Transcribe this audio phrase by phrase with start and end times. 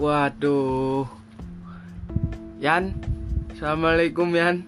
[0.00, 1.04] Waduh.
[2.64, 2.96] Yan.
[3.52, 4.64] Assalamualaikum Yan.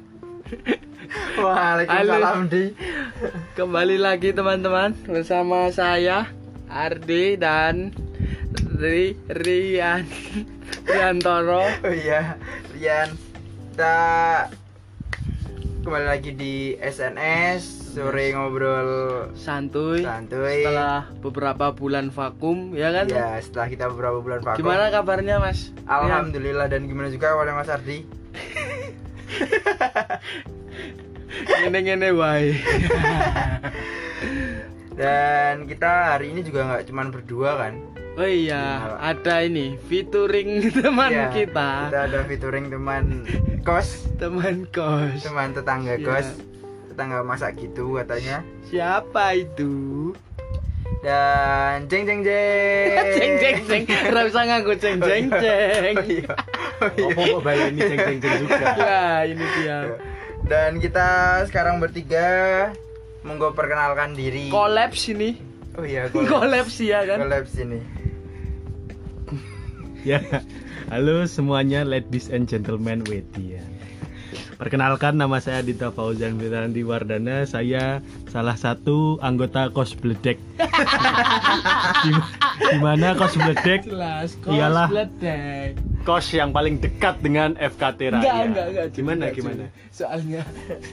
[1.41, 2.77] Waalaikumsalam di.
[3.57, 6.29] Kembali lagi teman-teman bersama saya
[6.69, 7.97] Ardi dan
[8.77, 10.05] Ri Rian
[10.85, 11.65] Riantoro.
[11.81, 12.37] Oh iya,
[12.77, 13.17] Rian.
[13.73, 13.97] Kita
[15.81, 18.89] kembali lagi di SNS sore ngobrol
[19.37, 20.01] Santuy.
[20.01, 20.65] santuy.
[20.65, 23.05] Setelah beberapa bulan vakum, ya kan?
[23.07, 24.59] Ya, setelah kita beberapa bulan vakum.
[24.59, 25.77] Gimana kabarnya Mas?
[25.85, 28.03] Alhamdulillah dan gimana juga awalnya Mas Ardi?
[31.61, 32.57] Ngene-ngene wae.
[34.93, 37.75] Dan kita hari ini juga nggak cuman berdua kan?
[38.13, 41.89] Oh iya, ada ini featuring teman Iya, kita.
[41.89, 43.25] Kita ada featuring teman
[43.63, 45.25] kos, Teman kos.
[45.25, 46.05] teman tetangga Iya.
[46.05, 46.29] kos,
[46.93, 48.45] tetangga masak gitu katanya.
[48.69, 50.13] Siapa itu?
[51.01, 53.05] Dan jeng jeng jeng.
[53.19, 53.83] Ceng ceng ceng.
[54.13, 55.95] Ora usah nganggo ceng ceng ceng.
[55.99, 56.35] Oh iya.
[56.79, 57.15] Oh iya.
[57.33, 58.67] Kok balik ini ceng-ceng juga?
[58.79, 59.79] Ya, ini dia.
[60.47, 61.09] Dan kita
[61.51, 62.27] sekarang bertiga
[63.27, 64.53] monggo perkenalkan diri.
[64.53, 65.39] Kolaps ini.
[65.75, 66.31] Oh iya, collab.
[66.39, 67.19] Kolaps ya kan?
[67.25, 67.81] Collab sini.
[70.07, 70.21] ya.
[70.93, 73.63] Halo semuanya ladies and gentlemen Wedi ya.
[74.63, 77.43] Perkenalkan nama saya Dita Fauzan Fitrandi Wardana.
[77.51, 77.99] Saya
[78.31, 80.39] salah satu anggota Kos Bledek.
[82.07, 82.23] Di-
[83.19, 84.55] Kos Bledek Jelas, kos
[84.87, 85.75] bledek.
[86.07, 88.23] kos yang paling dekat dengan FKT Raya.
[88.23, 88.87] Enggak, enggak, enggak.
[88.95, 89.65] Gimana enggak, gimana?
[89.91, 90.47] Soalnya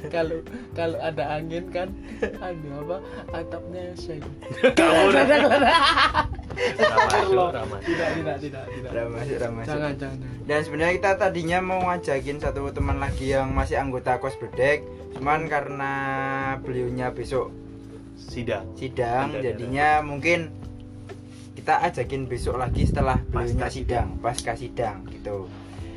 [0.10, 0.42] kalau
[0.74, 1.94] kalau ada angin kan
[2.50, 2.98] anu apa
[3.38, 4.26] atapnya shake.
[6.80, 7.88] Ramasuk, ramasuk.
[7.88, 8.90] Tidak, tidak, tidak, tidak.
[8.92, 9.68] Udah masuk, udah masuk.
[9.70, 10.18] Jangan, jangan.
[10.22, 10.46] jangan.
[10.48, 14.84] Dan sebenarnya kita tadinya mau ngajakin satu teman lagi yang masih anggota kos bedek,
[15.16, 15.94] cuman karena
[16.62, 17.52] beliaunya besok
[18.20, 18.68] Sidang.
[18.76, 20.52] sidang, jadinya mungkin
[21.56, 25.48] kita ajakin besok lagi setelah beliaunya Pasca sidang, pasca sidang gitu.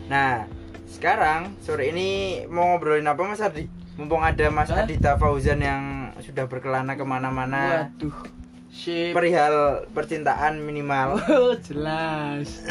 [0.07, 0.47] Nah,
[0.91, 3.67] sekarang sore ini mau ngobrolin apa Mas Ardi?
[3.97, 4.89] Mumpung ada Mas Hah?
[4.89, 5.83] Adita Fauzan yang
[6.25, 8.42] sudah berkelana ke mana-mana Waduh.
[8.73, 9.13] Sip.
[9.13, 11.21] perihal percintaan minimal.
[11.29, 12.65] Oh, jelas.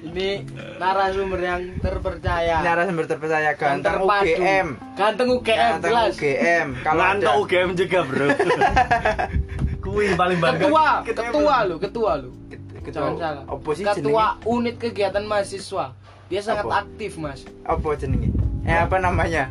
[0.00, 0.44] Ini
[0.76, 2.60] narasumber yang terpercaya.
[2.60, 4.04] Narasumber terpercaya ganteng.
[4.04, 4.68] UGM.
[4.94, 6.12] Ganteng UGM Ganteng jelas.
[6.14, 6.68] UGM.
[6.80, 8.26] Kalau ada UGM juga, Bro.
[9.84, 10.60] Kui paling bangga.
[10.60, 12.30] Ketua, ketua lu, ketua lu.
[12.48, 13.44] Ket- Jangan salah.
[13.48, 15.96] oposisi Ketua unit kegiatan mahasiswa.
[16.26, 16.84] Dia sangat Apa?
[16.84, 17.44] aktif, Mas.
[17.64, 18.28] apa jenenge?
[18.62, 19.48] Eh apa namanya?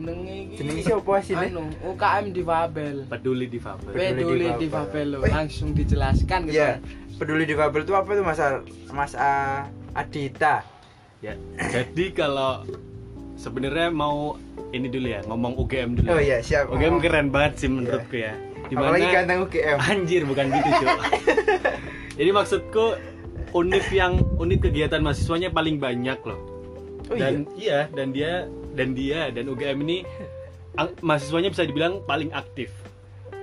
[0.00, 0.54] Jenenge iki.
[0.64, 1.34] Jenenge siapa sih?
[1.36, 2.96] Anu, UKM Difabel.
[3.04, 3.92] peduli di Fabel.
[3.92, 4.60] Peduli Difabel.
[4.64, 5.18] Difabel lo.
[5.28, 6.56] Langsung dijelaskan gitu.
[6.56, 6.80] Iya.
[7.20, 8.64] Peduli difabel itu apa tuh Mas Ar-
[8.96, 10.64] Mas A- Adita?
[11.20, 12.64] Ya, jadi kalau
[13.36, 14.40] sebenarnya mau
[14.72, 16.16] ini dulu ya, ngomong UGM dulu.
[16.16, 16.72] Oh iya, siap.
[16.72, 17.02] UGM Ngomong.
[17.04, 18.32] keren banget sih menurutku ya.
[18.72, 19.76] Apalagi ganteng UGM.
[19.92, 20.98] Anjir, bukan gitu, Cuk.
[22.18, 22.84] Jadi maksudku
[23.52, 26.40] univ yang unit kegiatan mahasiswanya paling banyak loh.
[27.10, 27.90] Oh dan iya.
[27.92, 29.98] dan dia dan dia dan UGM ini
[31.06, 32.70] mahasiswanya bisa dibilang paling aktif.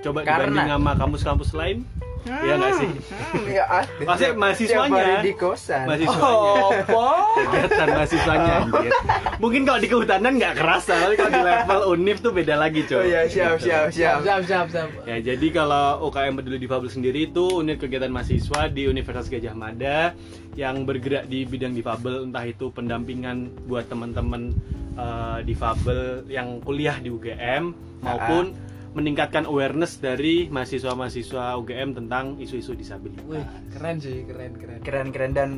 [0.00, 0.54] Coba Karena?
[0.54, 1.82] dibanding sama kampus-kampus lain,
[2.24, 2.88] Iya nggak sih?
[2.88, 4.04] Hmm, ya aktif.
[4.04, 4.98] Maksudnya Tiap- mahasiswanya.
[4.98, 5.84] tiap di kosan.
[5.84, 6.28] Mahasiswanya.
[6.28, 7.06] Oh, apa?
[7.38, 8.92] kegiatan mahasiswanya anjir.
[9.38, 12.88] Mungkin kalau di kehutanan nggak kerasa, tapi kalau di level univ tuh beda lagi, Oh
[12.90, 13.02] coy.
[13.06, 14.18] iya, siap, siap, siap.
[14.20, 14.88] Siap, siap, siap.
[15.04, 20.12] Ya, jadi kalau UKM Peduli Difabel sendiri itu unit kegiatan mahasiswa di Universitas Gajah Mada
[20.52, 24.52] yang bergerak di bidang difabel, entah itu pendampingan buat teman-teman
[24.94, 28.54] eh, difabel yang kuliah di UGM maupun
[28.98, 33.22] meningkatkan awareness dari mahasiswa-mahasiswa UGM tentang isu-isu disabilitas.
[33.30, 34.78] Wih, keren sih, keren, keren.
[34.82, 35.50] Keren-keren dan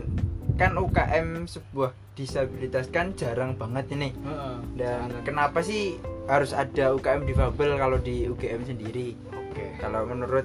[0.60, 4.12] kan UKM sebuah disabilitas kan jarang banget ini.
[4.12, 4.56] Heeh.
[4.76, 5.96] Dan kenapa sih
[6.28, 9.16] harus ada UKM difabel kalau di UGM sendiri?
[9.32, 9.80] Oke.
[9.80, 10.44] Kalau menurut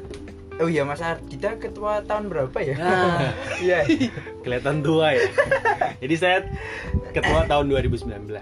[0.55, 2.75] Oh iya Mas Ardita ketua tahun berapa ya?
[2.75, 3.27] Nah,
[3.65, 3.83] Iya.
[4.39, 5.27] Kelihatan tua ya.
[5.99, 6.37] Jadi saya
[7.11, 8.07] ketua tahun 2019.
[8.07, 8.39] Wih,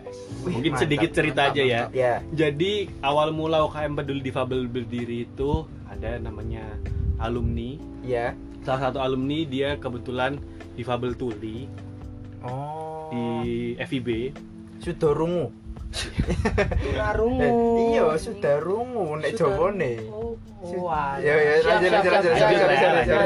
[0.51, 1.81] Mungkin mantap, sedikit cerita mantap, aja ya.
[1.83, 1.95] mantap.
[1.95, 2.13] ya.
[2.29, 6.77] Jadi awal mula UKM Peduli Difabel berdiri itu ada namanya
[7.17, 7.81] alumni.
[8.01, 8.37] Ya.
[8.61, 10.37] Salah satu alumni dia kebetulan
[10.73, 11.65] difabel tuli
[12.43, 13.09] Oh.
[13.09, 13.25] di
[13.79, 14.35] FIB.
[15.93, 17.41] Sudah rungu.
[17.41, 17.53] Eh,
[17.93, 19.93] iya, sudah rungu nek Jawane.
[20.09, 20.33] Oh,
[20.81, 21.15] wah.
[21.19, 22.55] Ya ya, lanjut lanjut lanjut sorry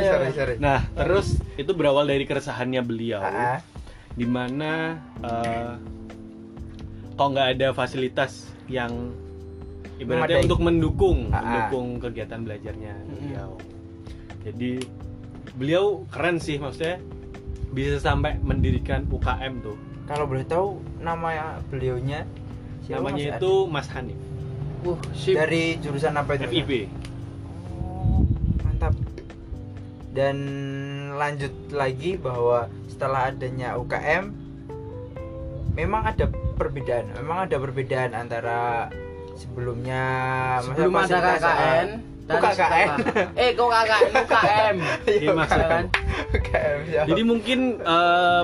[0.03, 0.53] sorry sorry.
[0.59, 3.59] Nah, terus itu berawal dari keresahannya beliau Ah, ah.
[4.13, 5.73] di mana eh
[7.13, 9.09] kok nggak ada fasilitas yang
[9.97, 10.45] ibaratnya Memadai.
[10.45, 11.41] untuk mendukung Ah, ah.
[11.41, 13.49] mendukung kegiatan belajarnya beliau.
[14.43, 14.71] Jadi
[15.53, 17.01] beliau keren sih maksudnya
[17.69, 19.77] bisa sampai mendirikan UKM tuh.
[20.07, 22.23] Kalau boleh tahu nama beliaunya
[22.87, 24.19] siapa, Namanya Mas itu Mas Hanif.
[24.87, 25.19] Wah, Adi?
[25.19, 25.35] sip.
[25.35, 26.47] dari jurusan apa itu?
[26.47, 26.71] FIB.
[27.83, 28.23] Oh,
[28.63, 28.95] mantap.
[30.15, 30.37] dan
[31.13, 34.33] lanjut lagi bahwa setelah adanya UKM
[35.77, 36.25] memang ada
[36.57, 38.89] perbedaan memang ada perbedaan antara
[39.37, 40.01] sebelumnya
[40.65, 42.89] masa sebelum ada KKN uh, oh, KKN
[43.37, 44.75] eh kok KKN UKM
[45.21, 45.31] Iya,
[46.33, 47.05] UKM.
[47.13, 48.43] Jadi mungkin eh,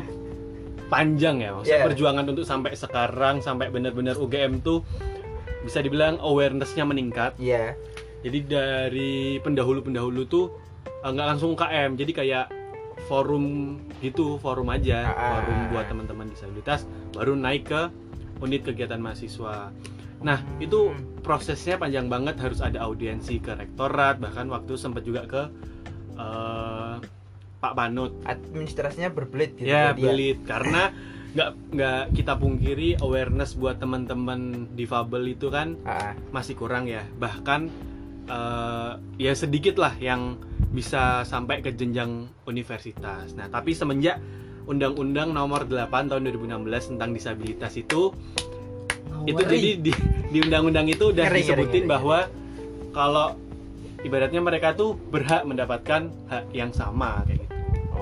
[0.94, 1.88] panjang ya maksudnya Yeah.
[1.90, 4.86] perjuangan untuk sampai sekarang sampai benar-benar UGM tuh
[5.66, 7.34] bisa dibilang awarenessnya meningkat.
[7.42, 7.74] Iya.
[8.22, 10.54] Jadi dari pendahulu-pendahulu tuh
[10.86, 12.45] eh, nggak langsung UKM, jadi kayak
[13.10, 15.42] forum gitu, forum aja, Ah.
[15.42, 17.81] forum buat teman-teman disabilitas, baru naik ke
[18.39, 19.72] unit kegiatan mahasiswa.
[20.24, 25.42] Nah itu prosesnya panjang banget, harus ada audiensi ke rektorat, bahkan waktu sempat juga ke
[26.13, 26.62] eh,
[27.63, 30.92] Pak Panut administrasinya berbelit gitu ya jadi belit karena
[31.33, 37.01] nggak nggak kita pungkiri awareness buat teman-teman difabel itu kan Ah, masih kurang ya.
[37.18, 37.62] Bahkan
[38.30, 40.38] eh, ya sedikit lah yang
[40.69, 43.33] bisa sampai ke jenjang universitas.
[43.33, 44.21] Nah tapi semenjak
[44.63, 48.13] Undang-Undang Nomor 8 Tahun 2016 tentang disabilitas itu
[49.24, 49.92] itu jadi di,
[50.31, 52.19] di undang-undang itu udah Ngeri, ngeri, disebutin ngeri, bahwa
[52.92, 53.27] kalau
[54.04, 57.53] ibaratnya mereka tuh berhak mendapatkan hak yang sama kayak gitu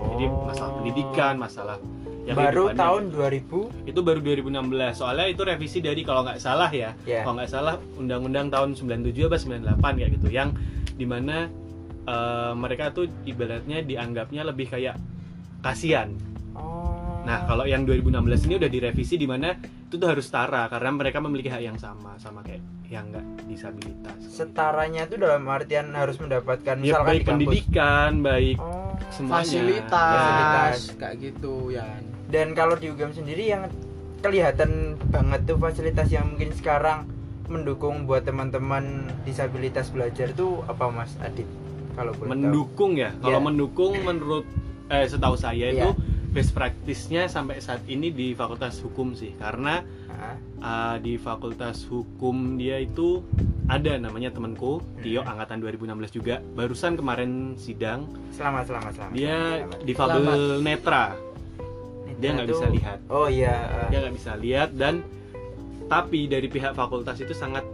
[0.01, 0.45] jadi Oh.
[0.49, 1.77] masalah pendidikan masalah
[2.21, 6.93] ya baru tahun 2000 itu baru 2016 soalnya itu revisi dari kalau nggak salah ya.
[7.03, 7.25] Ya.
[7.25, 10.27] Kalau nggak salah undang-undang tahun 97 apa 98 kayak gitu.
[10.29, 10.49] Yang
[10.93, 11.49] di mana
[12.05, 15.01] eh, mereka tuh ibaratnya dianggapnya lebih kayak
[15.65, 16.13] kasihan.
[16.51, 17.23] Oh.
[17.25, 21.21] nah kalau yang 2016 ini udah direvisi di mana itu tuh harus setara karena mereka
[21.21, 24.17] memiliki hak yang sama sama kayak yang nggak disabilitas.
[24.25, 27.31] Setaranya itu dalam artian harus mendapatkan ya, misalkan baik di kampus.
[27.31, 28.80] pendidikan baik oh.
[29.09, 30.77] Semuanya fasilitas Fasilitas.
[30.95, 31.85] kayak gitu ya
[32.27, 33.63] dan kalau di UGM sendiri yang
[34.19, 34.71] kelihatan
[35.07, 37.09] banget tuh fasilitas yang mungkin sekarang
[37.47, 38.85] mendukung buat teman-teman
[39.23, 41.49] disabilitas belajar itu apa Mas Adit
[41.91, 42.33] kalau boleh tahu?
[42.37, 43.43] mendukung ya kalau Ya.
[43.43, 44.45] mendukung menurut
[44.87, 45.95] eh setahu saya itu Ya.
[46.29, 49.83] best practice-nya sampai saat ini di Fakultas Hukum sih karena
[50.61, 53.19] uh, di Fakultas Hukum dia itu
[53.67, 55.31] ada namanya temanku Tio Hmm.
[55.31, 59.79] angkatan 2016 juga barusan kemarin sidang selamat selamat selamat dia selamat.
[59.83, 60.25] difabel
[60.59, 61.03] netra
[62.15, 63.55] dia nggak bisa lihat oh iya
[63.87, 65.01] dia nggak bisa lihat dan
[65.85, 67.65] tapi dari pihak fakultas itu sangat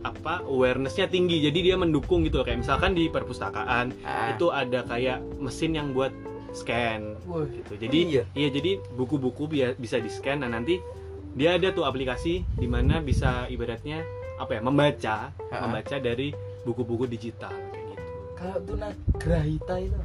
[0.00, 2.46] apa awarenessnya tinggi jadi dia mendukung gitu loh.
[2.46, 4.30] kayak misalkan di perpustakaan Ah.
[4.30, 6.14] itu ada kayak mesin yang buat
[6.50, 8.22] scan Wah, gitu jadi Iya.
[8.32, 10.78] iya jadi buku-buku bi- bisa di scan nah nanti
[11.30, 14.00] dia ada tuh aplikasi di mana bisa ibaratnya
[14.38, 15.16] apa ya membaca
[15.50, 15.60] Ah.
[15.62, 16.30] membaca dari
[16.62, 18.02] buku-buku digital kayak gitu.
[18.34, 19.98] Kalau tunagrahita itu?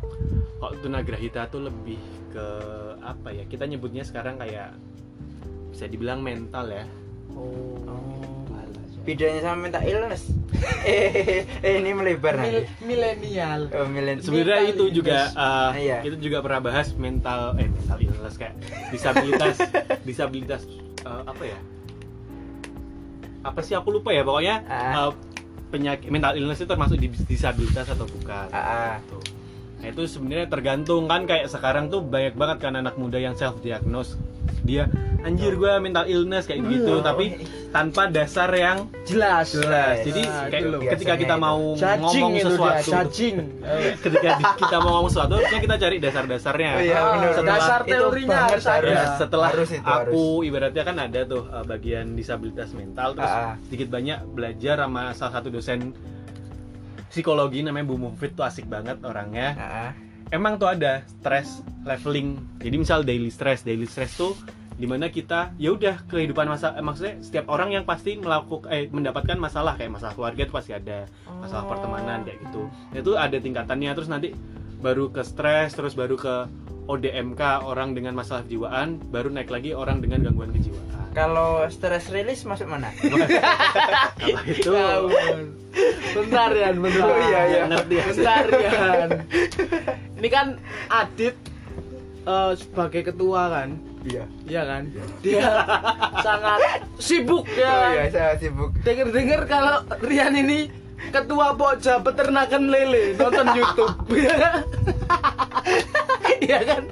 [0.57, 2.45] Kalau tunagrahita tuh lebih ke
[2.99, 4.73] apa ya kita nyebutnya sekarang kayak
[5.69, 6.85] bisa dibilang mental ya.
[7.33, 7.77] Oh,
[9.03, 10.31] bedanya sama mental illness.
[10.81, 15.97] Eh, eh, ini melebar Mil- milenial oh, milen- sebenarnya Mental itu juga uh, Iya.
[16.03, 18.55] itu juga pernah bahas mental eh mental illness kayak
[18.87, 19.59] disabilitas
[20.07, 20.61] disabilitas
[21.03, 21.59] uh, apa ya
[23.43, 25.07] apa sih aku lupa ya pokoknya Ah.
[25.07, 25.11] uh,
[25.69, 28.97] penyakit mental illness itu termasuk di disabilitas atau bukan ah.
[29.03, 29.19] Gitu.
[29.83, 33.59] Nah itu sebenarnya tergantung kan kayak sekarang tuh banyak banget kan anak muda yang self
[33.59, 34.15] diagnose
[34.63, 34.87] dia
[35.23, 37.01] anjir gue mental illness kayak gitu Oh.
[37.01, 37.39] tapi
[37.69, 41.41] tanpa dasar yang jelas jelas jadi Nah, kayak ketika kita itu.
[41.41, 46.69] mau cacing ngomong sesuatu cacing Eh, ketika kita mau ngomong sesuatu harusnya kita cari dasar-dasarnya
[46.69, 47.31] Oh iya, Ah, benar.
[47.41, 48.85] dasar teorinya harus ada.
[48.85, 53.39] Ya, setelah Harus itu, aku ibaratnya kan ada tuh uh, bagian disabilitas mental terus Ah,
[53.49, 53.55] ah.
[53.63, 55.95] sedikit banyak belajar sama salah satu dosen
[57.07, 59.91] psikologi namanya Bu Mufid tuh asik banget orangnya Ah, ah.
[60.29, 61.47] emang tuh ada stress
[61.81, 64.33] leveling jadi misal daily stress daily stress tuh
[64.73, 68.89] di mana kita ya udah kehidupan masa eh, maksudnya setiap orang yang pasti melakukan eh
[68.89, 71.05] mendapatkan masalah kayak masalah keluarga itu pasti ada
[71.39, 71.69] masalah Oh.
[71.69, 72.61] pertemanan kayak gitu.
[72.91, 74.33] Itu ada tingkatannya terus nanti
[74.81, 76.35] baru ke stres terus baru ke
[76.83, 81.15] ODMK orang dengan masalah kejiwaan baru naik lagi orang dengan gangguan kejiwaan.
[81.15, 82.89] Kalau stress release masuk mana?
[84.65, 87.05] Kalau itu bentar ya bentar.
[87.05, 87.61] Oh, iya, iya.
[87.69, 89.09] ya bentar Yan.
[90.19, 90.47] ini kan
[90.89, 91.37] Adit
[92.25, 93.69] eh, sebagai ketua kan
[94.03, 94.23] iya.
[94.47, 94.83] Iya kan?
[95.23, 95.47] Dia
[96.19, 96.59] sangat
[96.99, 98.71] sibuk oh ya iya saya sibuk.
[98.83, 100.67] Dengar-dengar kalau Rian ini
[101.11, 103.95] ketua pokja peternakan lele nonton YouTube.
[104.13, 104.63] Kan?
[106.43, 106.83] Iya kan?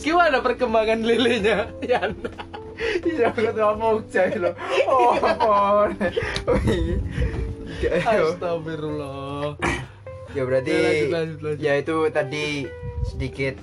[0.00, 2.12] Gimana perkembangan lelenya Yan
[3.04, 4.54] iya ketua Pokja loh
[4.88, 5.90] oh ampun.
[6.48, 6.96] Oh iya.
[8.04, 9.56] Astagfirullah.
[10.32, 11.58] Ya berarti Ya, lanjut, lanjut, lanjut.
[11.60, 12.46] ya itu tadi
[13.08, 13.54] sedikit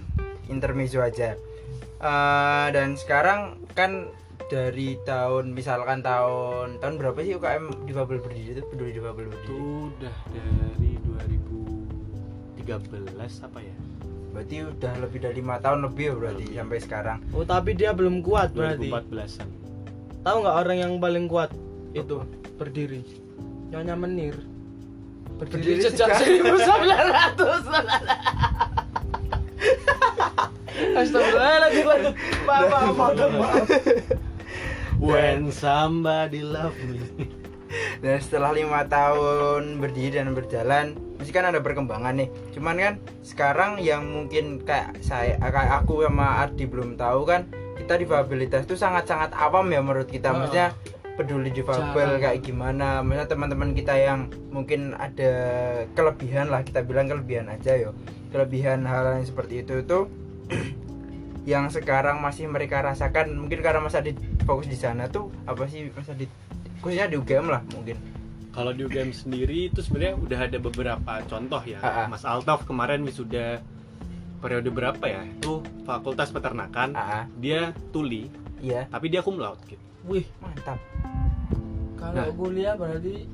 [0.47, 1.35] intermezzo aja
[1.97, 4.05] Eh, dan sekarang kan
[4.45, 9.55] dari tahun misalkan tahun tahun berapa sih UKM difabel berdiri itu peduli difabel itu berdiri
[9.89, 13.75] udah dari 2013 2013 apa ya
[14.29, 16.55] berarti udah lebih dari lima tahun lebih ya berarti Lebih.
[16.55, 18.87] sampai sekarang Oh tapi dia belum kuat berarti.
[18.87, 19.47] 2014an
[20.21, 21.49] Tahu nggak orang yang paling kuat
[21.91, 22.13] itu
[22.53, 23.01] berdiri?
[23.67, 24.35] Nyonya Menir.
[25.35, 26.45] Berdiri, Berdiri sejak sejak-
[27.41, 28.85] 1900.
[30.97, 31.85] Astagfirullahaladzim.
[31.85, 32.13] waduh.
[32.45, 33.67] Maaf, maaf, maaf, maaf.
[34.97, 37.37] When somebody love me
[37.99, 42.93] dan setelah lima tahun berdiri dan berjalan mesti kan ada perkembangan nih cuman kan
[43.25, 48.75] sekarang yang mungkin kayak saya kayak aku sama Ardi belum tahu kan kita difabilitas itu
[48.77, 50.73] sangat-sangat awam ya menurut kita maksudnya
[51.17, 55.33] peduli difabel kayak gimana maksudnya teman-teman kita yang mungkin ada
[55.97, 57.97] kelebihan lah kita bilang kelebihan aja yo
[58.29, 60.05] kelebihan hal yang seperti itu itu
[61.47, 65.87] yang sekarang masih mereka rasakan mungkin karena Mas Adit fokus di sana tuh apa sih
[65.91, 66.27] Mas Adit
[66.79, 67.95] khususnya di UGM lah mungkin
[68.51, 71.77] Kalau di UGM sendiri itu sebenarnya udah ada beberapa contoh ya.
[71.77, 72.07] Ah, ah.
[72.09, 73.61] Mas Altaf kemarin wisuda
[74.37, 75.21] periode berapa ya?
[75.23, 76.89] Itu Fakultas Peternakan.
[76.91, 78.25] ah ah, Dia tuli,
[78.57, 79.77] iya tapi dia cum laude gitu.
[80.09, 80.81] Wih, mantap
[81.95, 82.33] kalau Nah.
[82.33, 83.29] kuliah berarti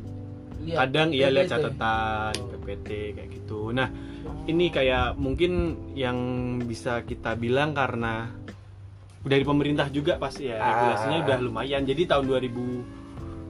[0.59, 3.71] lihat Kadang iya lihat catatan, PPT kayak gitu.
[3.71, 3.87] Nah,
[4.45, 5.51] ini kayak mungkin
[5.93, 6.17] yang
[6.61, 8.27] bisa kita bilang karena
[9.21, 10.67] dari pemerintah juga pasti ya Ah.
[10.67, 11.81] regulasinya udah lumayan.
[11.81, 12.83] Jadi tahun 2000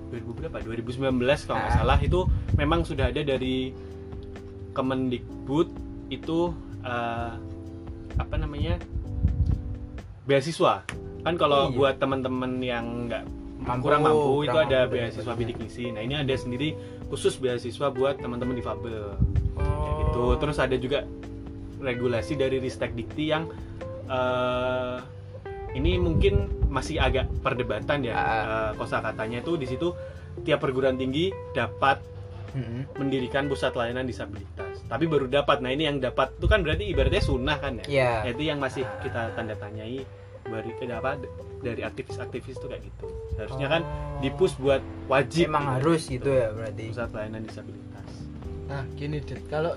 [0.10, 0.58] 2000 berapa?
[0.62, 1.10] 2019
[1.44, 1.80] kalau nggak Ah.
[1.80, 2.20] salah itu
[2.54, 3.74] memang sudah ada dari
[4.72, 5.68] Kemendikbud
[6.10, 7.32] itu eh,
[8.16, 8.78] apa namanya?
[10.24, 10.84] beasiswa.
[11.20, 11.76] Kan kalau Iya.
[11.76, 13.24] buat teman-teman yang nggak
[13.60, 15.40] Mampu, kurang mampu itu kurang ada mampu beasiswa sebagainya.
[15.40, 15.86] bidik misi.
[15.88, 16.70] Nah, ini ada sendiri
[17.08, 19.16] khusus beasiswa buat teman-teman difabel
[19.66, 20.36] kayak gitu Oh.
[20.36, 21.04] terus ada juga
[21.80, 23.48] regulasi dari Ristek Dikti yang
[24.06, 24.98] eh,
[25.74, 26.34] ini mungkin
[26.68, 28.70] masih agak perdebatan ya Ah.
[28.74, 29.94] kosa katanya itu di situ
[30.42, 32.02] tiap perguruan tinggi dapat
[32.52, 32.98] Mm-mm.
[32.98, 37.20] mendirikan pusat layanan disabilitas tapi baru dapat nah ini yang dapat itu kan berarti ibaratnya
[37.20, 38.12] sunnah kan ya Iya.
[38.20, 40.06] Nah, itu yang masih kita tanda tanyai
[40.44, 41.18] dari apa
[41.60, 43.06] dari aktivis-aktivis itu kayak gitu
[43.36, 44.22] harusnya kan Oh.
[44.22, 47.93] dipus buat wajib emang harus gitu ya berarti pusat layanan disabilitas
[48.70, 49.74] Nah, gini Dit, kalau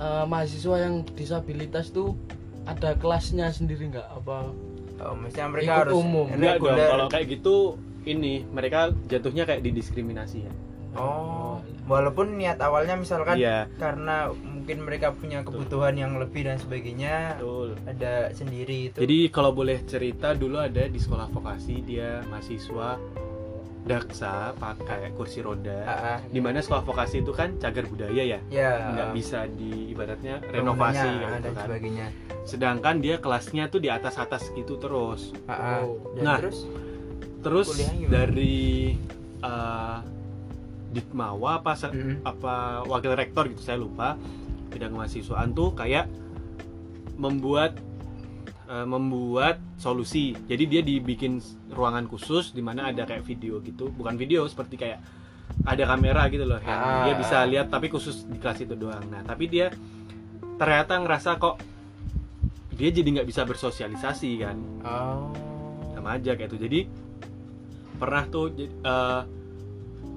[0.00, 2.16] eh, mahasiswa yang disabilitas tuh
[2.64, 4.08] ada kelasnya sendiri nggak?
[4.22, 4.50] Apa
[5.02, 6.26] oh, maksudnya mereka Ikut harus umum.
[6.30, 7.56] Enggak dong, kalau kayak gitu
[8.02, 10.52] ini mereka jatuhnya kayak didiskriminasi ya.
[10.92, 11.56] oh
[11.88, 13.64] walaupun niat awalnya misalkan Iya.
[13.80, 17.80] karena mungkin mereka punya kebutuhan yang lebih dan sebagainya Betul.
[17.88, 23.00] ada sendiri itu Jadi kalau boleh cerita dulu ada di sekolah vokasi dia mahasiswa
[23.82, 25.82] daksa pakai kursi roda.
[25.82, 26.18] Ah, ah.
[26.22, 31.02] Di mana sekolah vokasi itu kan cagar budaya ya, ya nggak bisa di ibaratnya renovasi
[31.02, 31.64] kayak gitu dan kan.
[31.66, 32.06] sebagainya
[32.42, 35.34] Sedangkan dia kelasnya tuh di atas atas gitu terus.
[35.44, 35.82] Ah.
[35.82, 35.98] Oh.
[36.14, 36.62] dan Nah, terus
[37.42, 37.74] Terus
[38.06, 38.94] dari
[39.42, 39.98] eh,
[40.92, 42.22] Ditmawa apa se- Mm-mm.
[42.22, 44.14] apa wakil rektor gitu saya lupa
[44.70, 46.06] bidang mahasiswaan tuh kayak
[47.16, 47.74] membuat
[48.72, 50.32] eh, membuat solusi.
[50.42, 51.36] Jadi dia dibikin
[51.68, 53.88] ruangan khusus di mana ada kayak video gitu.
[53.88, 54.98] Bukan video seperti kayak
[55.62, 57.04] ada kamera gitu loh yang Ah.
[57.04, 59.04] dia bisa lihat tapi khusus di kelas itu doang.
[59.06, 59.68] Nah tapi dia
[60.54, 61.60] ternyata ngerasa kok
[62.72, 64.56] dia jadi nggak bisa bersosialisasi kan.
[64.80, 65.28] Oh.
[65.92, 66.58] Sama aja kayak itu.
[66.58, 66.80] Jadi
[67.94, 69.20] pernah tuh eh,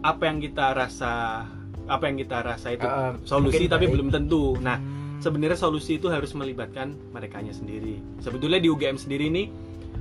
[0.01, 1.43] apa yang kita rasa
[1.85, 3.93] apa yang kita rasa itu Eh, solusi tapi baik.
[3.93, 4.55] belum tentu.
[4.57, 4.94] Nah Hmm.
[5.19, 9.47] Sebenarnya solusi itu harus melibatkan mereka sendiri sebetulnya di UGM sendiri nih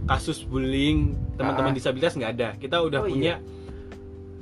[0.05, 1.77] kasus bullying teman-teman Ah.
[1.77, 3.41] disabilitas nggak ada kita udah Oh, punya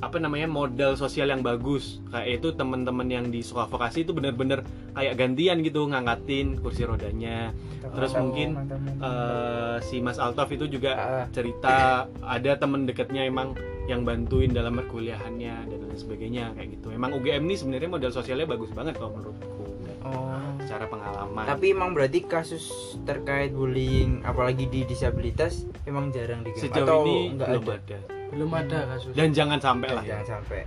[0.03, 4.67] apa namanya modal sosial yang bagus kayak itu teman-teman yang di sekolah vokasi itu bener-bener
[4.93, 9.07] kayak gantian gitu ngangkatin kursi rodanya terus Mantap, mungkin mantap, mantap.
[9.07, 11.27] eh, si Mas Altaf itu juga Ah.
[11.31, 11.75] cerita
[12.19, 13.55] ada temen dekatnya emang
[13.87, 16.91] yang bantuin dalam perkuliahannya dan lain sebagainya kayak gitu.
[16.91, 19.67] Emang UGM ini sebenarnya modal sosialnya bagus banget kalau menurutku
[20.03, 21.45] oh secara pengalaman.
[21.45, 27.37] tapi emang berarti kasus terkait bullying apalagi di disabilitas emang jarang di sejauh atau ini
[27.37, 27.99] nggak belum ada ada.
[28.33, 29.13] belum ada kasus.
[29.13, 30.01] Dan jangan sampai lah.
[30.01, 30.61] Eh, jangan sampai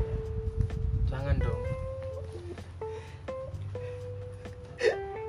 [1.10, 1.62] Jangan dong.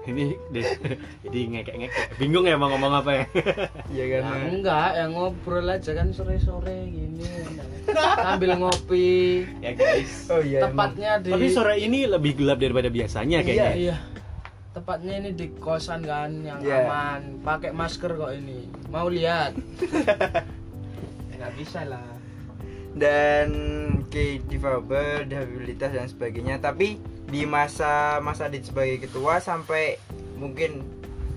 [0.06, 0.62] Ini deh,
[1.26, 2.14] jadi ngekek-ngekek.
[2.14, 3.24] Bingung ya mau ngomong apa ya?
[3.94, 7.26] iya Ya, enggak, yang ngobrol aja kan sore-sore gini.
[8.22, 9.42] Sambil ngopi.
[9.58, 10.30] ya guys.
[10.30, 10.94] oh iya emang.
[10.94, 13.74] Tepatnya di Tapi sore ini lebih gelap daripada biasanya kayaknya.
[13.74, 13.96] Iya.
[14.76, 16.84] Tepatnya ini di kosan kan yang Iya.
[16.84, 17.40] aman.
[17.40, 18.68] Pakai masker kok ini.
[18.86, 19.56] Mau lihat?
[21.32, 22.04] Enggak bisa lah.
[22.92, 23.52] dan
[24.08, 26.56] ke difabel, disabilitas dan sebagainya.
[26.56, 30.00] Tapi di masa masa Adit sebagai ketua sampai
[30.34, 30.80] mungkin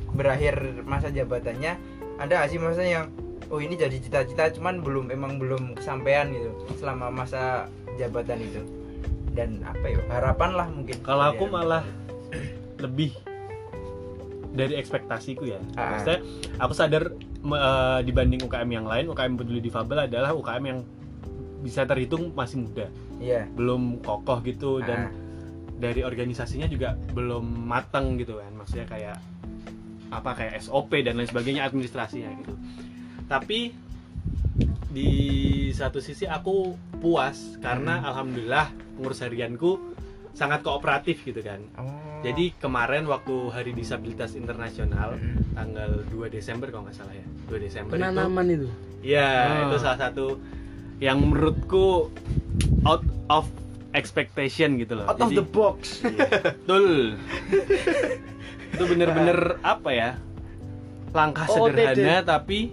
[0.09, 1.75] berakhir masa jabatannya,
[2.15, 3.11] ada nggak sih masa yang
[3.47, 8.63] oh ini jadi cita-cita cuman belum emang belum kesampaian gitu selama masa jabatan itu.
[9.29, 10.95] Dan apa ya harapan lah mungkin.
[11.03, 11.51] Kalau aku Ya.
[11.51, 11.83] malah
[12.79, 13.19] lebih
[14.49, 15.59] dari ekspektasiku ya.
[15.77, 15.95] Ah.
[15.97, 16.19] Maksudnya
[16.57, 17.03] aku sadar
[17.39, 20.79] eh, dibanding UKM yang lain, UKM peduli difabel adalah UKM yang
[21.59, 22.87] bisa terhitung masih muda,
[23.19, 23.43] Iya.
[23.51, 25.11] belum kokoh gitu dan Ah.
[25.79, 28.51] dari organisasinya juga belum matang gitu kan.
[28.55, 29.17] Maksudnya kayak
[30.09, 32.53] apa kayak SOP dan lain sebagainya administrasinya gitu.
[33.29, 33.71] Tapi
[34.89, 35.11] di
[35.69, 39.93] satu sisi aku puas karena alhamdulillah pengurus harianku
[40.33, 41.61] sangat kooperatif gitu kan.
[41.77, 41.98] Oh.
[42.19, 45.55] Jadi kemarin waktu Hari Disabilitas Internasional Mm.
[45.55, 47.23] tanggal 2 Desember kalau nggak salah ya.
[47.47, 47.95] 2 Desember itu.
[47.95, 48.67] Penanaman itu?
[48.99, 49.63] Iya Ah.
[49.65, 50.35] itu salah satu
[50.99, 52.11] yang menurutku
[52.83, 52.99] out
[53.29, 53.47] of
[53.91, 55.07] expectation gitu loh.
[55.07, 55.79] Out of Jadi- the box.
[56.03, 56.87] Iya, betul.
[58.69, 60.09] Itu bener-bener apa ya?
[61.09, 62.69] Langkah Oh, sederhana tapi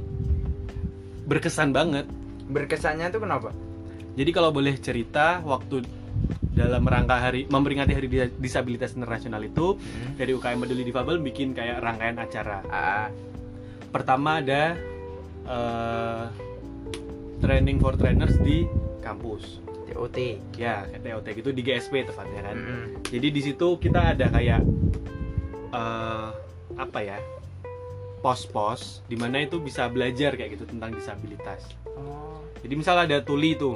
[1.25, 2.05] berkesan banget.
[2.47, 3.51] Berkesannya tuh kenapa?
[4.15, 5.85] jadi kalau boleh cerita waktu
[6.57, 10.17] dalam rangka hari memperingati Hari Dis- Disabilitas Internasional itu Hmm.
[10.17, 12.65] dari UKM Peduli Difabel bikin kayak rangkaian acara.
[12.67, 13.09] Ah.
[13.93, 14.73] Pertama ada
[15.47, 16.25] eh,
[17.39, 18.65] training for trainers di
[18.99, 19.61] kampus.
[19.87, 20.19] TOT.
[20.59, 22.57] Ya, TOT gitu di GSP tepatnya kan.
[22.59, 22.85] Mm-mm.
[23.07, 24.61] Jadi di situ kita ada kayak
[25.71, 26.29] eh,
[26.75, 27.21] apa ya?
[28.17, 31.63] pos-pos di mana itu bisa belajar kayak gitu tentang disabilitas.
[31.95, 32.43] Oh.
[32.59, 33.71] Jadi misal ada tuli itu,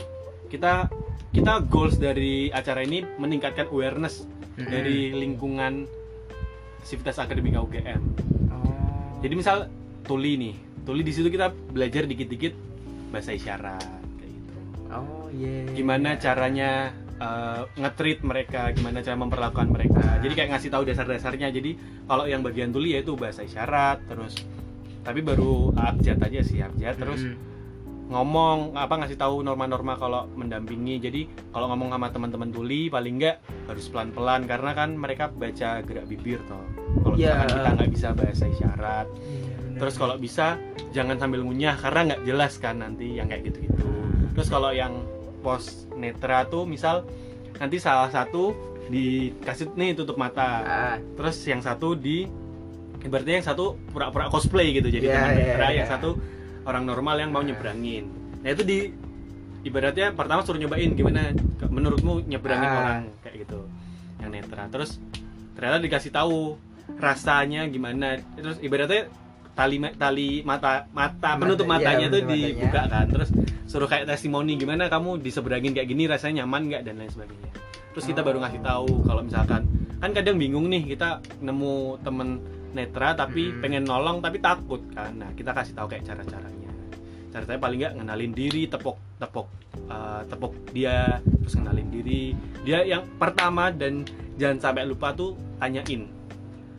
[0.51, 0.91] kita
[1.31, 4.27] kita goals dari acara ini meningkatkan awareness
[4.59, 4.67] Mm-mm.
[4.67, 5.87] dari lingkungan
[6.83, 8.03] Sivitas Akademika UGM.
[8.51, 9.21] Oh.
[9.23, 9.71] Jadi misal
[10.03, 12.55] tuli nih, tuli di situ kita belajar dikit-dikit
[13.15, 14.55] bahasa isyarat kayak gitu.
[14.91, 15.71] Oh iya.
[15.71, 16.91] Gimana caranya
[17.23, 20.03] uh, nge-treat mereka, gimana cara memperlakukan mereka.
[20.19, 21.55] Jadi kayak ngasih tahu dasar-dasarnya.
[21.55, 21.79] Jadi
[22.11, 24.35] kalau yang bagian tuli yaitu bahasa isyarat, terus
[25.07, 27.50] tapi baru abjad aja sih abjad, terus Mm-mm.
[28.11, 33.39] Ngomong apa ngasih tahu norma-norma kalau mendampingi jadi kalau ngomong sama teman-teman tuli paling enggak
[33.65, 36.59] harus pelan-pelan karena kan mereka baca gerak bibir toh
[37.01, 37.39] kalau Iya.
[37.39, 39.79] misalkan kita nggak bisa bahasa isyarat Iya, bener.
[39.79, 40.47] terus kalau bisa
[40.91, 43.87] jangan sambil ngunyah karena nggak jelas kan nanti yang kayak gitu-gitu
[44.33, 45.07] terus kalau yang
[45.41, 47.07] pos netra tuh misal
[47.57, 48.53] nanti salah satu
[48.91, 50.97] dikasih nih tutup mata Ah.
[51.15, 52.27] terus yang satu di
[53.01, 55.77] ibaratnya yang satu pura-pura cosplay gitu jadi Iya, teman iya, netra iya.
[55.79, 56.11] yang satu
[56.65, 58.05] orang normal yang mau nyebrangin.
[58.41, 58.79] Nah itu di
[59.63, 61.33] ibaratnya pertama suruh nyobain gimana?
[61.61, 62.79] Menurutmu nyebrangin Ah.
[62.79, 63.61] orang kayak gitu
[64.21, 65.01] yang netra terus
[65.55, 66.57] ternyata dikasih tahu
[66.97, 68.19] rasanya gimana.
[68.37, 69.09] Terus ibaratnya
[69.53, 73.07] tali tali mata mata Mata, penutup iya, matanya tuh penutup dibuka kan.
[73.09, 73.29] Terus
[73.67, 76.05] suruh kayak testimoni gimana kamu diseberangin kayak gini?
[76.05, 76.83] Rasanya nyaman nggak?
[76.85, 77.51] Dan lain sebagainya.
[77.91, 78.27] Terus kita Oh.
[78.27, 79.63] baru ngasih tahu kalau misalkan
[80.01, 82.29] kan kadang bingung nih kita nemu temen
[82.71, 83.59] netra tapi Mm.
[83.61, 85.11] pengen nolong tapi takut kan.
[85.13, 86.71] Nah kita kasih tahu kayak cara caranya
[87.31, 89.47] cara caranya paling nggak ngenalin diri tepuk tepuk
[89.87, 92.23] uh, tepuk dia terus ngenalin diri.
[92.63, 96.07] Dia yang pertama dan jangan sampai lupa tuh tanyain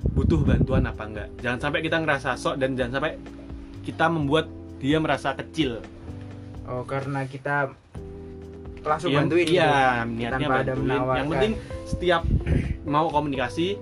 [0.01, 3.21] butuh bantuan apa enggak jangan sampai kita ngerasa sok dan jangan sampai
[3.85, 4.49] kita membuat
[4.81, 5.77] dia merasa kecil.
[6.65, 7.69] Oh karena kita
[8.81, 9.53] langsung Iya, bantuin gitu.
[9.53, 11.13] iya niatnya Tanpa ada bantuin.
[11.13, 11.53] Yang penting
[11.85, 12.21] setiap
[12.81, 13.77] mau komunikasi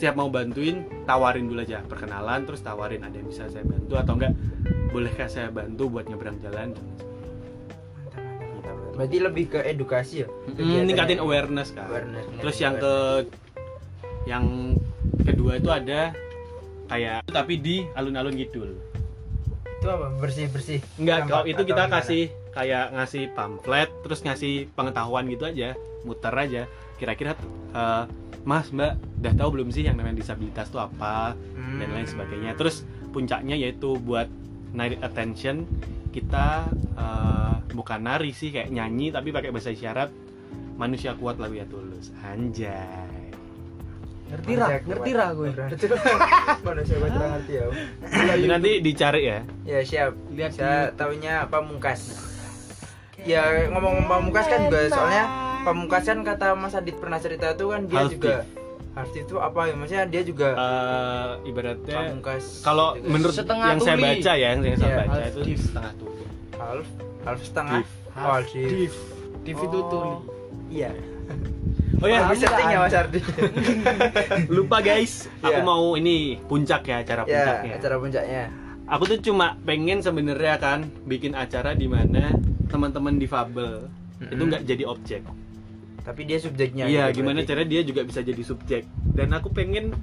[0.00, 4.16] setiap mau bantuin tawarin dulu aja perkenalan terus tawarin ada yang bisa saya bantu atau
[4.16, 4.32] enggak
[4.88, 6.72] bolehkah saya bantu buat nyebrang jalan.
[8.96, 10.28] Berarti lebih ke edukasi ya.
[10.56, 12.94] Hmm, ningkatin awareness kan Awareness, terus yang ke
[14.24, 14.72] yang
[15.20, 16.16] kedua itu ada
[16.88, 18.72] kayak tapi di alun-alun kidul
[19.80, 20.16] itu apa?
[20.16, 25.76] Bersih bersih Enggak, kalau itu kita kasih kayak ngasih pamflet, terus ngasih pengetahuan gitu aja,
[26.08, 26.64] muter aja.
[26.96, 27.36] Kira-kira
[27.76, 28.04] eh,
[28.42, 31.76] Mas, Mbak, udah tahu belum sih yang namanya disabilitas itu apa Hmm.
[31.78, 32.52] dan lain sebagainya.
[32.56, 34.26] Terus puncaknya yaitu buat
[34.70, 35.66] narik attention
[36.10, 40.10] kita eh, bukan nari sih kayak nyanyi tapi pakai bahasa isyarat
[40.74, 42.10] manusia kuat lalu ya tulus.
[42.20, 43.30] Anjay.
[44.30, 44.66] Ngerti ra?
[44.78, 45.50] Ngerti ra gue?
[46.66, 47.66] Manusia kuat ngerti ya
[48.46, 49.38] nanti dicari ya.
[49.66, 50.14] Ya siap.
[50.30, 52.14] Lihat saya taunya pamungkas.
[53.20, 55.24] Ya ngomong pamungkas kan juga soalnya
[55.60, 58.34] pamungkas kan kata Mas Adit pernah cerita tuh kan dia Half juga
[58.90, 59.74] harus itu apa ya?
[59.74, 63.06] Maksudnya dia juga Eh, ibaratnya pamungkas kalau gitu.
[63.06, 65.60] menurut Setengah yang saya baca ya yang saya Iya, baca half itu div.
[65.60, 66.24] setengah tuli.
[66.52, 66.86] Half
[67.22, 67.78] half setengah.
[67.78, 67.88] Div.
[68.18, 68.68] oh div.
[68.68, 68.94] div.
[69.40, 69.86] Div itu Oh.
[69.86, 70.12] tuli.
[70.70, 70.90] Iya.
[71.96, 73.20] Oh ya lebih setting ya Mas Ardi.
[74.50, 75.28] Lupa guys.
[75.38, 75.62] Aku Iya.
[75.62, 77.72] mau ini puncak ya acara ya puncaknya.
[77.76, 78.42] acara puncaknya.
[78.88, 82.34] Aku tuh cuma pengen sebenarnya kan bikin acara di mana
[82.66, 83.86] teman-teman difabel.
[84.18, 84.48] Itu Mm-mm.
[84.50, 85.22] nggak jadi objek
[86.10, 87.50] tapi dia subjeknya iya gitu gimana berarti.
[87.54, 88.82] cara dia juga bisa jadi subjek.
[89.14, 89.94] Dan aku pengen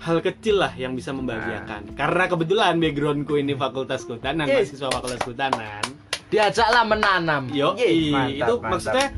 [0.00, 1.92] hal kecil lah yang bisa membahagiakan.
[1.92, 4.72] Karena kebetulan backgroundku ini fakultas kehutanan Yes.
[4.72, 5.84] mahasiswa fakultas kehutanan.
[6.32, 7.52] Diajaklah menanam.
[7.52, 8.72] Yo, mantap, itu mantap.
[8.72, 9.08] maksudnya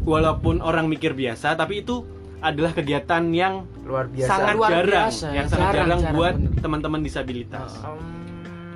[0.00, 2.08] walaupun orang mikir biasa, tapi itu
[2.40, 4.30] adalah kegiatan yang luar biasa.
[4.32, 7.70] sangat Luar jarang, biasa, yang sangat jarang, jarang, jarang, buat teman-teman disabilitas.
[7.84, 8.00] Hmm,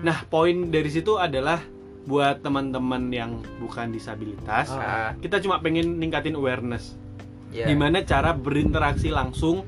[0.05, 1.65] Nah, poin dari situ adalah
[2.05, 5.17] buat teman-teman yang bukan disabilitas, Ah.
[5.19, 6.97] kita cuma pengen ningkatin awareness.
[7.49, 7.71] ya.
[7.71, 9.63] Gimana cara berinteraksi langsung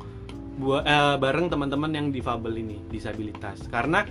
[0.57, 3.63] buat eh, bareng teman-teman yang difabel ini, disabilitas.
[3.69, 4.03] Karena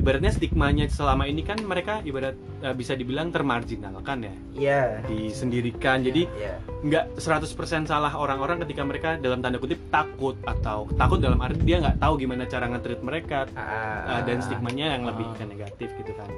[0.00, 4.80] ibaratnya stigmanya selama ini kan mereka ibarat eh, bisa dibilang termarginalkan ya, Iya.
[5.04, 6.00] disendirikan.
[6.00, 6.56] Jadi Iya.
[6.80, 11.78] nggak 100% salah orang-orang ketika mereka dalam tanda kutip takut atau takut dalam arti dia
[11.78, 15.44] nggak tahu gimana cara nge-treat mereka Ah, uh, dan stigmanya yang lebih Ah.
[15.44, 16.32] negatif gitu kan.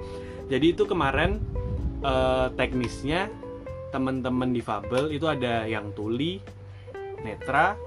[0.47, 1.39] Jadi itu kemarin
[2.03, 3.31] uh, teknisnya
[3.89, 6.43] teman-teman difabel itu ada yang tuli,
[7.21, 7.79] netra,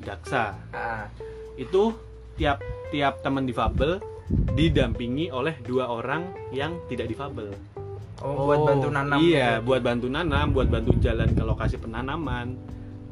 [0.00, 0.58] daksa.
[0.70, 1.06] ah,
[1.54, 1.94] Itu
[2.34, 7.50] tiap tiap teman difabel didampingi oleh dua orang yang tidak difabel.
[8.20, 9.66] oh, buat Oh, bantu nanam iya, gitu.
[9.72, 12.54] buat bantu nanam, buat bantu jalan ke lokasi penanaman.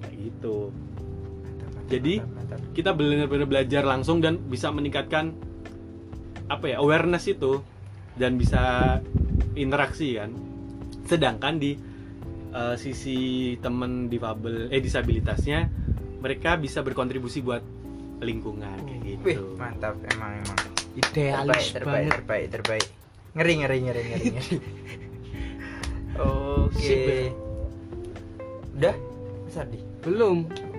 [0.05, 0.69] Kayak gitu.
[0.69, 5.33] Mantap, mantap, Jadi, mantap, kita benar-benar belajar langsung dan bisa meningkatkan
[6.49, 7.61] apa ya awareness itu
[8.17, 8.97] dan bisa
[9.53, 10.33] interaksi kan
[11.05, 11.77] sedangkan di
[12.53, 15.69] eh, sisi temen difabel eh disabilitasnya
[16.19, 17.61] mereka bisa berkontribusi buat
[18.25, 20.59] lingkungan kayak Wih, gitu mantap emang emang.
[20.99, 22.13] Idealis terbaik, terbaik, banget.
[22.13, 22.87] terbaik, terbaik.
[23.33, 24.57] Ngeri, ngeri, ngeri, ngeri, ngeri.
[26.19, 26.83] Oke.
[26.83, 27.31] Sip, ya?
[28.75, 28.95] Udah?
[29.45, 29.79] Mas Ardi?
[30.01, 30.39] Belum.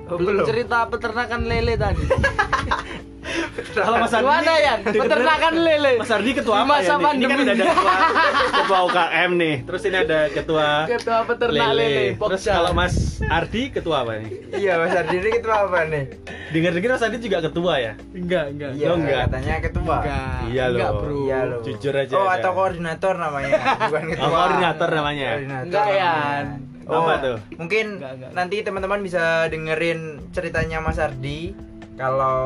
[0.10, 0.44] Oh, belum.
[0.44, 2.04] cerita peternakan lele tadi.
[3.78, 4.74] kalau Mas Ardi Gimana ya?
[4.82, 5.94] Peternakan lele.
[5.96, 7.14] Mas Ardi ketua apa masa ya nih?
[7.14, 7.94] Ini kan ada ketua,
[8.58, 11.88] ketua UKM nih terus ini ada ketua Ketua peternak lele.
[11.88, 16.04] lele terus kalau Mas Ardi ketua apa nih Iya, Mas Ardi ini ketua apa nih?
[16.50, 18.72] Dengar-dengar Mas Ardi juga ketua ya enggak, enggak.
[18.74, 19.20] Iya, Oh, enggak.
[19.26, 19.96] katanya ketua.
[19.96, 20.40] Enggak.
[20.46, 21.00] Iya Enggak, loh.
[21.00, 21.14] Bro.
[21.20, 21.60] Iya loh.
[21.62, 22.36] Jujur aja Oh, ada.
[22.36, 23.52] atau koordinator namanya,
[23.86, 24.24] bukan ketua.
[24.24, 25.28] Oh, koordinator namanya.
[25.30, 26.02] Koordinator Enggak, namanya.
[26.02, 26.46] Yan.
[26.84, 27.38] Oh, Apa tuh?
[27.56, 28.32] Mungkin Enggak, enggak.
[28.34, 31.54] nanti teman-teman bisa dengerin ceritanya Mas Ardi
[31.94, 32.38] kalau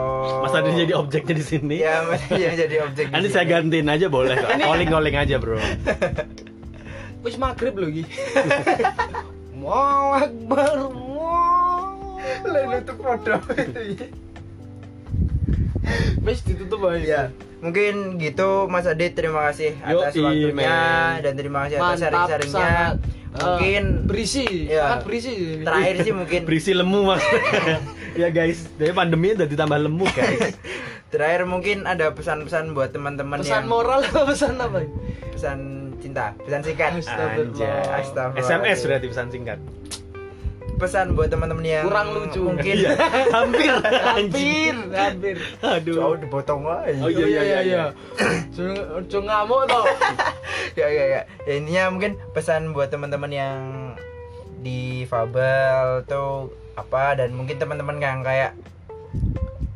[0.41, 3.05] Mas Ardi jadi objeknya di sini Ya, Mas Ardi yang jadi objek.
[3.07, 4.49] Nanti saya gantiin aja boleh kok.
[4.51, 5.55] Calling-calling aja, Bro.
[7.23, 8.03] Wis maghrib loh Gi.
[9.55, 10.75] Mau akbar.
[12.43, 14.07] Lain untuk foto itu.
[16.23, 17.03] Wis ditutup aja.
[17.03, 17.21] Ya,
[17.59, 20.79] mungkin gitu Mas Adit terima kasih atas Yoi, waktunya
[21.19, 22.53] dan terima kasih atas sharing-sharingnya.
[22.53, 22.95] sangat.
[23.33, 24.81] Mungkin Eh, berisi, Iya.
[24.93, 25.31] sangat berisi.
[25.59, 27.23] terakhir sih mungkin Berisi lemu, Mas.
[28.21, 28.69] ya, guys.
[28.77, 30.53] Dari pandemi udah ditambah lemu, guys.
[31.12, 34.81] terakhir mungkin ada pesan-pesan buat teman-teman pesan yang moral apa pesan apa?
[35.29, 35.59] pesan
[35.97, 36.89] cinta, pesan singkat.
[36.95, 38.01] Astagfirullah.
[38.01, 38.49] Astagfirullah.
[38.62, 39.59] SMS berarti pesan singkat.
[40.73, 42.41] Pesan buat teman-teman yang Kurang lucu.
[42.43, 42.91] Mungkin Iya,
[43.29, 43.71] hampir.
[44.09, 45.36] Hampir, hampir.
[45.59, 45.95] Aduh.
[45.95, 46.99] jauh dipotong aja.
[46.99, 47.83] Oh, iya, iya, iya.
[48.51, 49.86] Jangan jangan ngamuk toh.
[50.79, 51.21] ya, ya, ya.
[51.43, 53.59] Ya, intinya mungkin pesan buat teman-teman yang
[54.59, 58.55] di Fabel tuh apa dan mungkin teman-teman yang kayak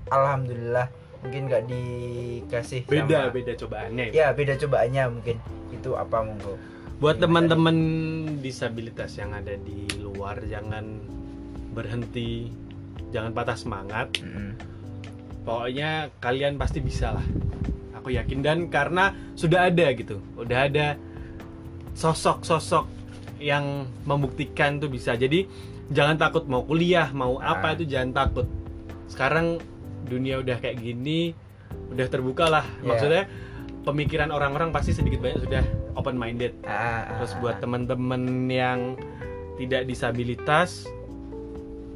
[0.08, 0.88] alhamdulillah
[1.20, 4.06] mungkin nggak dikasih Beda, sama- beda cobaannya.
[4.12, 5.38] ya beda cobaannya mungkin
[5.70, 6.56] itu apa monggo
[6.98, 7.78] Buat teman-teman
[8.42, 10.98] disabilitas yang ada di luar jangan
[11.72, 12.50] berhenti,
[13.10, 14.08] jangan patah semangat.
[14.18, 14.58] Mm-mm.
[15.42, 17.24] pokoknya kalian pasti bisa lah
[17.96, 21.00] aku yakin dan karena sudah ada gitu udah ada
[21.94, 22.84] sosok-sosok
[23.40, 25.48] yang membuktikan tuh bisa jadi
[25.88, 27.56] jangan takut mau kuliah mau Ah.
[27.56, 28.44] apa itu jangan takut
[29.08, 29.64] sekarang
[30.04, 31.32] dunia udah kayak gini
[31.90, 32.84] udah terbuka lah Ya.
[32.84, 33.24] maksudnya
[33.88, 35.64] pemikiran orang-orang pasti sedikit banyak sudah
[35.96, 37.38] open minded Ah, ah, ah, Terus ah.
[37.40, 39.00] buat teman-teman yang
[39.56, 40.86] tidak disabilitas,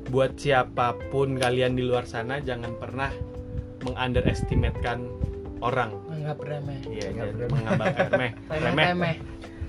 [0.08, 3.12] buat siapa pun kalian di luar sana jangan pernah
[3.82, 5.06] mengunderestimatekan
[5.60, 5.94] orang.
[6.08, 6.80] Anggap remeh.
[6.88, 7.08] Iya,
[7.48, 8.32] menganggap remeh.
[8.50, 8.86] remeh.
[8.88, 9.16] Remeh.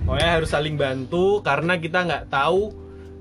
[0.03, 2.73] Pokoknya harus saling bantu karena kita nggak tahu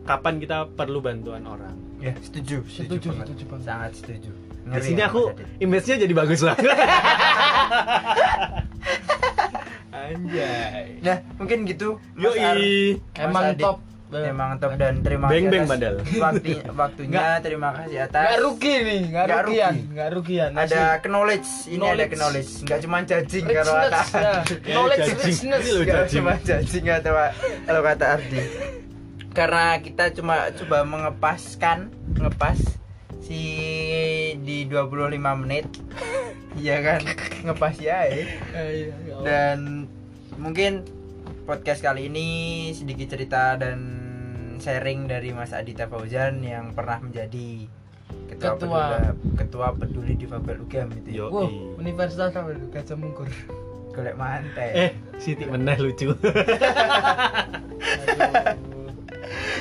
[0.01, 1.75] kapan kita perlu bantuan orang.
[2.01, 3.25] ya setuju Setuju, banget.
[3.29, 3.65] setuju banget.
[3.69, 4.31] sangat setuju
[4.71, 5.21] Di sini ya, aku
[5.57, 6.65] image-nya jadi bagus banget.
[9.91, 10.97] Anjay.
[10.99, 12.99] nah mungkin gitu Mas Ar- Yoi.
[13.11, 13.61] Mas Emang Adit.
[13.61, 13.77] top.
[14.11, 15.95] Emang top dan terima Beng, kasih beng, atas padahal.
[16.23, 19.87] waktu, waktunya terima kasih atas Nggak rugi nih, nggak Nggak rugian, rugi.
[19.89, 20.49] nggak rugian.
[20.53, 22.15] ada knowledge ini ada Knowledge.
[22.17, 24.33] knowledge nggak cuma judging kalau kata ya.
[24.69, 25.39] knowledge richness.
[25.63, 25.81] Ini loh.
[25.81, 26.15] nggak judging.
[26.17, 27.13] cuma judging atau
[27.61, 28.41] kalau kata Ardi
[29.31, 31.77] karena kita cuma coba mengepaskan
[32.13, 32.59] ngepas
[33.21, 33.39] si
[34.37, 35.65] di 25 menit
[36.57, 37.01] iya kan
[37.43, 38.25] ngepas ya eh.
[38.51, 39.85] Eh, iya, ya dan
[40.35, 40.83] mungkin
[41.43, 42.27] podcast kali ini
[42.71, 43.79] sedikit cerita dan
[44.57, 47.65] sharing dari Mas Adita Fauzan yang pernah menjadi
[48.27, 48.57] ketua Ketua.
[48.57, 51.17] peduli, ketua peduli difabel UGM itu ya.
[51.17, 51.25] Yo.
[51.29, 51.49] Wow.
[51.77, 52.67] Universitas itu?
[52.69, 53.27] Gajah Mungkur.
[53.91, 56.15] golek mantai Eh, Siti meneh lucu.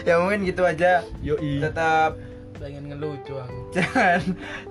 [0.06, 1.58] ya mungkin gitu aja Yoi.
[1.60, 2.14] tetap
[2.60, 4.20] pengen ngelucu aku jangan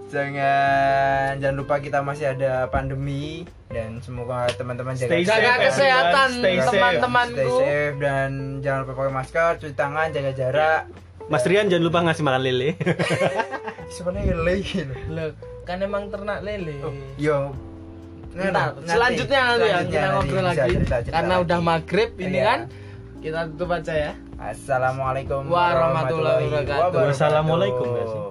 [0.07, 6.29] jangan jangan lupa kita masih ada pandemi dan semoga teman-teman jaga Stay jaga safe, kesehatan
[6.29, 6.39] everyone.
[6.39, 6.69] Stay safe.
[6.69, 7.49] teman-temanku
[7.97, 10.81] dan jangan lupa pakai masker cuci tangan jaga jarak
[11.25, 12.69] Mas Rian jangan lupa ngasih makan lele.
[13.95, 15.29] sebenarnya lagi Loh,
[15.63, 16.77] kan emang ternak lele
[17.17, 17.53] yo
[18.29, 21.43] Bentar, nanti, selanjutnya nanti ya kita nanti ngobrol lagi cerita-cerita karena lagi.
[21.43, 22.45] udah maghrib ini Iya.
[22.45, 22.59] kan
[23.19, 26.99] kita tutup aja ya Assalamualaikum Warahmatullahi wabarakatuh.
[27.05, 28.21] Wassalamualaikum, sih?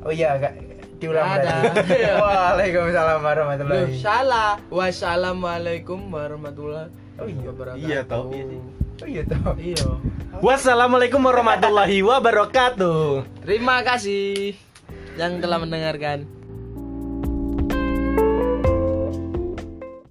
[0.00, 0.54] Oh iya, Kak.
[1.00, 1.74] diulang Ada.
[2.22, 7.42] Waalaikumsalam warahmatullahi Loh, salah wassalamualaikum warahmatullahi Oh iya.
[7.42, 8.30] wabarakatuh Iya, tau.
[8.30, 8.60] Iya sih.
[9.00, 9.54] Oh iya toh.
[9.56, 9.86] iya
[10.38, 13.00] Wassalamualaikum warahmatullahi wabarakatuh.
[13.42, 14.54] terima kasih
[15.16, 16.24] yang telah mendengarkan